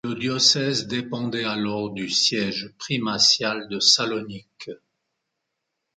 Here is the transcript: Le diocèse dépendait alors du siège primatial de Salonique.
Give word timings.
Le 0.03 0.15
diocèse 0.15 0.87
dépendait 0.87 1.43
alors 1.43 1.91
du 1.91 2.09
siège 2.09 2.73
primatial 2.79 3.69
de 3.69 3.79
Salonique. 3.79 4.71